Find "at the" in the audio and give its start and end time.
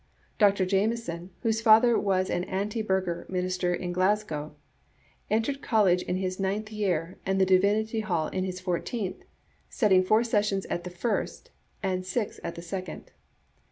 10.71-10.89, 12.43-12.63